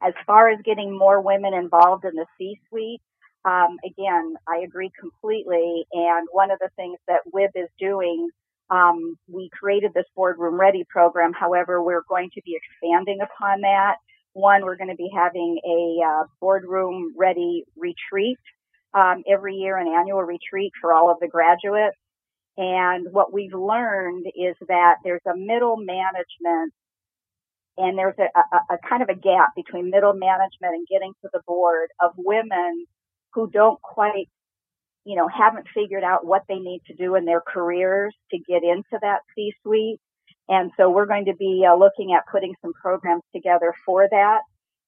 As 0.03 0.15
far 0.27 0.49
as 0.49 0.59
getting 0.65 0.97
more 0.97 1.21
women 1.21 1.55
involved 1.55 2.05
in 2.05 2.15
the 2.15 2.27
C-suite, 2.39 3.03
um, 3.45 3.77
again, 3.85 4.35
I 4.49 4.63
agree 4.65 4.91
completely. 4.99 5.85
And 5.93 6.27
one 6.33 6.51
of 6.51 6.59
the 6.59 6.71
things 6.77 6.99
that 7.07 7.21
WIB 7.33 7.51
is 7.55 7.69
doing, 7.79 8.31
um, 8.71 9.17
we 9.29 9.51
created 9.53 9.93
this 9.95 10.07
boardroom 10.17 10.59
ready 10.59 10.85
program. 10.89 11.33
However, 11.33 11.83
we're 11.83 12.03
going 12.09 12.31
to 12.35 12.43
be 12.45 12.57
expanding 12.57 13.19
upon 13.21 13.61
that. 13.61 13.97
One, 14.33 14.65
we're 14.65 14.77
going 14.77 14.91
to 14.91 14.97
be 14.97 15.11
having 15.15 15.61
a 15.65 16.05
uh, 16.05 16.25
boardroom 16.41 17.15
ready 17.17 17.65
retreat 17.77 18.39
um, 18.95 19.23
every 19.31 19.57
year, 19.57 19.77
an 19.77 19.87
annual 19.89 20.23
retreat 20.23 20.73
for 20.81 20.93
all 20.93 21.11
of 21.11 21.19
the 21.21 21.29
graduates. 21.29 21.97
And 22.57 23.09
what 23.13 23.33
we've 23.33 23.55
learned 23.55 24.27
is 24.35 24.57
that 24.69 24.97
there's 25.05 25.27
a 25.27 25.37
middle 25.37 25.77
management 25.77 26.73
and 27.77 27.99
there's 27.99 28.17
a, 28.19 28.29
a, 28.39 28.75
a 28.75 28.79
kind 28.89 29.03
of 29.03 29.11
a 29.11 29.15
gap 29.15 29.51
between 29.55 29.91
middle 29.91 30.15
management 30.15 30.75
and 30.75 30.87
getting 30.91 31.13
to 31.23 31.29
the 31.33 31.43
board 31.47 31.89
of 32.01 32.13
women 32.17 32.87
who 33.35 33.51
don't 33.51 33.81
quite 33.83 34.29
you 35.07 35.15
know, 35.15 35.29
haven't 35.29 35.69
figured 35.73 36.03
out 36.03 36.27
what 36.27 36.43
they 36.49 36.57
need 36.57 36.83
to 36.89 36.95
do 36.95 37.15
in 37.15 37.25
their 37.25 37.41
careers 37.41 38.13
to 38.33 38.39
get 38.39 38.65
into 38.65 38.99
that 39.01 39.21
C-suite. 39.37 40.01
And 40.49 40.73
so 40.77 40.91
we're 40.91 41.07
going 41.07 41.27
to 41.27 41.37
be 41.37 41.65
uh, 41.65 41.77
looking 41.77 42.13
at 42.13 42.25
putting 42.31 42.55
some 42.61 42.73
programs 42.73 43.23
together 43.33 43.73
for 43.85 44.09
that, 44.11 44.41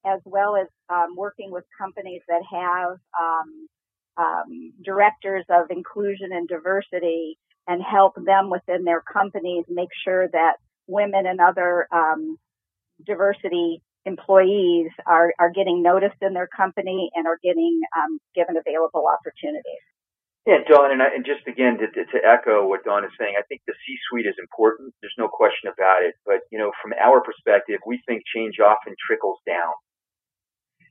as 0.04 0.18
well 0.24 0.56
as 0.56 0.66
um, 0.90 1.14
working 1.16 1.52
with 1.52 1.62
companies 1.80 2.22
that 2.26 2.42
have 2.50 2.96
um, 3.20 3.68
um, 4.16 4.72
directors 4.84 5.44
of 5.50 5.70
inclusion 5.70 6.30
and 6.32 6.48
diversity 6.48 7.38
and 7.68 7.82
help 7.82 8.14
them 8.16 8.50
within 8.50 8.84
their 8.84 9.02
companies 9.02 9.64
make 9.68 9.90
sure 10.04 10.26
that 10.32 10.54
women 10.88 11.26
and 11.26 11.38
other 11.38 11.86
um, 11.92 12.38
diversity 13.06 13.82
employees 14.06 14.90
are, 15.06 15.32
are 15.38 15.52
getting 15.52 15.82
noticed 15.82 16.16
in 16.22 16.32
their 16.32 16.48
company 16.48 17.10
and 17.14 17.26
are 17.26 17.38
getting 17.44 17.80
um, 17.94 18.18
given 18.34 18.56
available 18.56 19.04
opportunities. 19.06 19.84
Yeah, 20.48 20.64
Dawn, 20.64 20.90
and, 20.90 21.04
I, 21.04 21.12
and 21.12 21.28
just 21.28 21.44
again 21.44 21.76
to, 21.76 21.92
to, 21.92 22.18
echo 22.24 22.64
what 22.64 22.80
Dawn 22.80 23.04
is 23.04 23.12
saying, 23.20 23.36
I 23.36 23.44
think 23.52 23.60
the 23.68 23.76
C-suite 23.84 24.24
is 24.24 24.40
important. 24.40 24.96
There's 25.04 25.20
no 25.20 25.28
question 25.28 25.68
about 25.68 26.00
it. 26.00 26.16
But 26.24 26.48
you 26.48 26.56
know, 26.56 26.72
from 26.80 26.96
our 26.96 27.20
perspective, 27.20 27.84
we 27.84 28.00
think 28.08 28.24
change 28.24 28.56
often 28.56 28.96
trickles 28.96 29.36
down. 29.44 29.76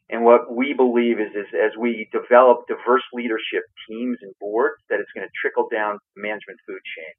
And 0.09 0.23
what 0.23 0.55
we 0.55 0.73
believe 0.73 1.19
is, 1.19 1.35
is 1.35 1.47
as 1.53 1.71
we 1.77 2.07
develop 2.13 2.65
diverse 2.67 3.03
leadership 3.13 3.63
teams 3.89 4.17
and 4.21 4.33
boards, 4.39 4.81
that 4.89 4.99
it's 4.99 5.11
going 5.13 5.27
to 5.27 5.33
trickle 5.41 5.67
down 5.69 5.99
the 6.15 6.21
management 6.21 6.59
food 6.65 6.79
chain. 6.95 7.13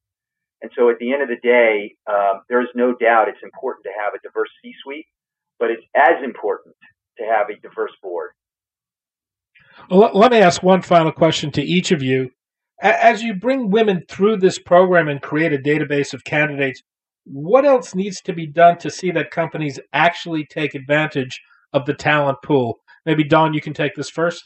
And 0.63 0.71
so 0.77 0.89
at 0.89 0.99
the 0.99 1.13
end 1.13 1.23
of 1.23 1.29
the 1.29 1.37
day, 1.43 1.95
um, 2.11 2.43
there 2.49 2.63
is 2.63 2.69
no 2.75 2.95
doubt 2.95 3.29
it's 3.29 3.43
important 3.43 3.85
to 3.85 3.91
have 4.03 4.15
a 4.15 4.23
diverse 4.27 4.49
C-suite, 4.63 5.07
but 5.59 5.71
it's 5.71 5.85
as 5.95 6.25
important 6.25 6.75
to 7.19 7.25
have 7.25 7.51
a 7.51 7.61
diverse 7.61 7.93
board. 8.03 8.31
Well, 9.91 10.11
let 10.15 10.33
me 10.33 10.39
ask 10.39 10.63
one 10.63 10.83
final 10.83 11.13
question 11.13 11.51
to 11.53 11.63
each 11.63 11.93
of 11.93 12.03
you. 12.03 12.31
As 12.81 13.23
you 13.23 13.35
bring 13.35 13.71
women 13.71 14.05
through 14.09 14.39
this 14.39 14.59
program 14.59 15.09
and 15.09 15.21
create 15.21 15.53
a 15.53 15.59
database 15.59 16.15
of 16.15 16.25
candidates, 16.25 16.83
what 17.25 17.65
else 17.65 17.95
needs 17.95 18.21
to 18.23 18.33
be 18.33 18.47
done 18.47 18.79
to 18.79 18.91
see 18.91 19.11
that 19.11 19.31
companies 19.31 19.79
actually 19.93 20.47
take 20.47 20.75
advantage 20.75 21.41
of 21.73 21.87
the 21.87 21.95
talent 21.95 22.39
pool? 22.45 22.79
Maybe 23.07 23.25
Dawn, 23.25 23.55
you 23.55 23.61
can 23.61 23.75
take 23.75 23.95
this 23.95 24.11
first. 24.11 24.45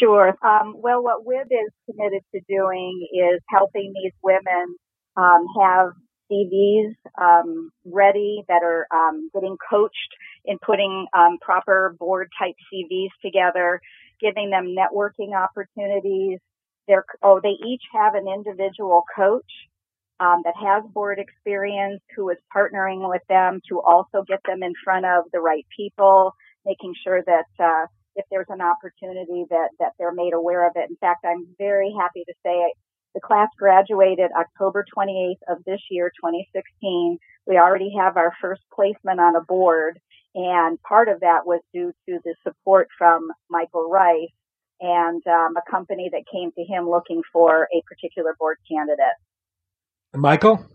Sure. 0.00 0.34
Um, 0.42 0.74
well, 0.78 1.02
what 1.02 1.24
WIB 1.24 1.46
is 1.50 1.72
committed 1.90 2.22
to 2.34 2.40
doing 2.48 3.06
is 3.12 3.40
helping 3.50 3.92
these 3.94 4.12
women 4.22 4.76
um, 5.16 5.46
have 5.60 5.92
CVs 6.30 6.94
um, 7.20 7.70
ready 7.84 8.42
that 8.48 8.62
are 8.62 8.86
um, 8.92 9.28
getting 9.34 9.56
coached 9.70 10.14
in 10.44 10.58
putting 10.64 11.06
um, 11.16 11.38
proper 11.40 11.96
board 11.98 12.28
type 12.38 12.54
CVs 12.72 13.10
together, 13.22 13.80
giving 14.20 14.50
them 14.50 14.74
networking 14.76 15.36
opportunities. 15.36 16.38
They're, 16.88 17.04
oh, 17.22 17.40
they 17.42 17.56
each 17.66 17.82
have 17.94 18.14
an 18.14 18.26
individual 18.26 19.04
coach 19.14 19.50
um, 20.20 20.42
that 20.44 20.54
has 20.60 20.84
board 20.92 21.18
experience 21.18 22.00
who 22.16 22.30
is 22.30 22.38
partnering 22.54 23.08
with 23.08 23.22
them 23.28 23.60
to 23.68 23.80
also 23.80 24.24
get 24.26 24.40
them 24.46 24.62
in 24.62 24.72
front 24.82 25.04
of 25.06 25.24
the 25.32 25.40
right 25.40 25.66
people, 25.76 26.32
making 26.64 26.94
sure 27.02 27.22
that 27.26 27.46
uh, 27.58 27.86
if 28.16 28.24
there's 28.30 28.46
an 28.48 28.60
opportunity 28.60 29.44
that 29.50 29.70
that 29.78 29.92
they're 29.98 30.14
made 30.14 30.32
aware 30.32 30.66
of 30.66 30.72
it. 30.76 30.88
In 30.88 30.96
fact, 30.96 31.24
I'm 31.24 31.46
very 31.58 31.94
happy 31.98 32.24
to 32.26 32.34
say 32.44 32.72
the 33.14 33.20
class 33.20 33.48
graduated 33.58 34.30
October 34.38 34.84
28th 34.96 35.42
of 35.48 35.64
this 35.64 35.80
year, 35.90 36.10
2016. 36.20 37.18
We 37.46 37.58
already 37.58 37.92
have 37.98 38.16
our 38.16 38.32
first 38.40 38.62
placement 38.74 39.20
on 39.20 39.36
a 39.36 39.40
board 39.40 40.00
and 40.34 40.82
part 40.82 41.08
of 41.08 41.20
that 41.20 41.46
was 41.46 41.60
due 41.72 41.92
to 42.08 42.18
the 42.24 42.34
support 42.42 42.88
from 42.98 43.28
Michael 43.48 43.88
Rice 43.88 44.28
and 44.80 45.22
um, 45.26 45.54
a 45.56 45.70
company 45.70 46.10
that 46.12 46.24
came 46.30 46.50
to 46.52 46.64
him 46.64 46.90
looking 46.90 47.22
for 47.32 47.68
a 47.72 47.82
particular 47.86 48.34
board 48.38 48.56
candidate. 48.70 49.14
Michael? 50.12 50.66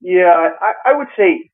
Yeah, 0.00 0.50
I, 0.60 0.72
I 0.86 0.96
would 0.96 1.08
say 1.16 1.50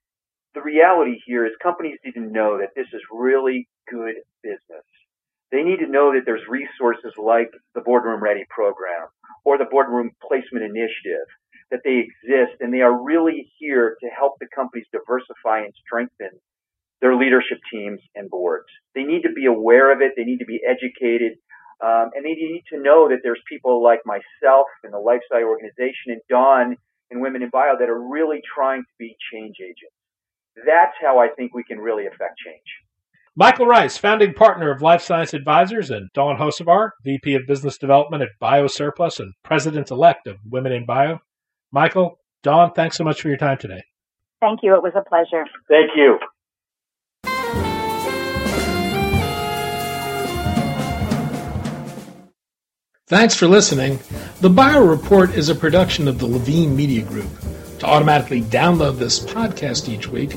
the 0.58 0.64
reality 0.64 1.20
here 1.24 1.46
is 1.46 1.52
companies 1.62 1.98
need 2.04 2.12
to 2.12 2.20
know 2.20 2.58
that 2.58 2.74
this 2.74 2.86
is 2.92 3.00
really 3.12 3.68
good 3.88 4.14
business. 4.42 4.86
They 5.52 5.62
need 5.62 5.78
to 5.78 5.86
know 5.86 6.12
that 6.12 6.22
there's 6.26 6.42
resources 6.48 7.12
like 7.16 7.50
the 7.74 7.80
Boardroom 7.80 8.22
Ready 8.22 8.44
program 8.50 9.08
or 9.44 9.56
the 9.56 9.70
Boardroom 9.70 10.10
Placement 10.26 10.64
Initiative 10.64 11.26
that 11.70 11.80
they 11.84 12.04
exist 12.04 12.58
and 12.60 12.72
they 12.72 12.80
are 12.80 13.02
really 13.02 13.50
here 13.58 13.96
to 14.02 14.08
help 14.08 14.34
the 14.40 14.48
companies 14.54 14.86
diversify 14.92 15.60
and 15.60 15.72
strengthen 15.86 16.30
their 17.00 17.14
leadership 17.14 17.58
teams 17.72 18.00
and 18.16 18.28
boards. 18.28 18.66
They 18.94 19.04
need 19.04 19.22
to 19.22 19.32
be 19.32 19.46
aware 19.46 19.92
of 19.92 20.00
it. 20.00 20.12
They 20.16 20.24
need 20.24 20.38
to 20.38 20.46
be 20.46 20.60
educated. 20.66 21.38
Um, 21.80 22.10
and 22.16 22.24
they 22.24 22.34
need 22.34 22.64
to 22.72 22.80
know 22.80 23.08
that 23.08 23.20
there's 23.22 23.40
people 23.48 23.82
like 23.82 24.00
myself 24.04 24.66
and 24.82 24.92
the 24.92 24.98
LifeSci 24.98 25.44
organization 25.44 26.10
and 26.10 26.20
Dawn 26.28 26.76
and 27.10 27.20
Women 27.20 27.42
in 27.42 27.50
Bio 27.50 27.76
that 27.78 27.88
are 27.88 28.08
really 28.08 28.40
trying 28.42 28.82
to 28.82 28.94
be 28.98 29.16
change 29.32 29.56
agents. 29.62 29.97
That's 30.66 30.94
how 31.00 31.18
I 31.18 31.28
think 31.36 31.54
we 31.54 31.64
can 31.64 31.78
really 31.78 32.06
affect 32.06 32.38
change. 32.44 32.60
Michael 33.36 33.66
Rice, 33.66 33.96
founding 33.96 34.34
partner 34.34 34.70
of 34.72 34.82
Life 34.82 35.00
Science 35.00 35.32
Advisors, 35.32 35.90
and 35.90 36.10
Dawn 36.12 36.36
Hocevar, 36.36 36.90
VP 37.04 37.34
of 37.34 37.46
Business 37.46 37.78
Development 37.78 38.22
at 38.22 38.30
BioSurplus 38.42 39.20
and 39.20 39.32
President 39.44 39.92
elect 39.92 40.26
of 40.26 40.38
Women 40.44 40.72
in 40.72 40.84
Bio. 40.86 41.20
Michael, 41.70 42.18
Dawn, 42.42 42.72
thanks 42.72 42.96
so 42.96 43.04
much 43.04 43.22
for 43.22 43.28
your 43.28 43.36
time 43.36 43.58
today. 43.58 43.82
Thank 44.40 44.60
you. 44.62 44.74
It 44.74 44.82
was 44.82 44.92
a 44.96 45.08
pleasure. 45.08 45.44
Thank 45.68 45.90
you. 45.94 46.18
Thanks 53.06 53.34
for 53.34 53.46
listening. 53.46 54.00
The 54.40 54.50
Bio 54.50 54.84
Report 54.84 55.30
is 55.34 55.48
a 55.48 55.54
production 55.54 56.08
of 56.08 56.18
the 56.18 56.26
Levine 56.26 56.76
Media 56.76 57.02
Group. 57.02 57.30
To 57.78 57.86
automatically 57.86 58.42
download 58.42 58.98
this 58.98 59.18
podcast 59.20 59.88
each 59.88 60.08
week, 60.08 60.36